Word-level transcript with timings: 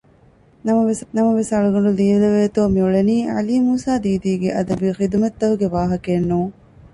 ނަމަވެސް 1.15 1.51
އަޅުގަނޑު 1.53 1.91
ލިޔެލެވޭތޯ 1.99 2.61
މިއުޅެނީ 2.73 3.15
ޢަލީ 3.35 3.55
މޫސާދީދީގެ 3.67 4.49
އަދަބީ 4.55 4.87
ޚިދުމަތްތަކުގެ 4.97 5.67
ވާހަކައެއް 5.75 6.27
ނޫން 6.29 6.53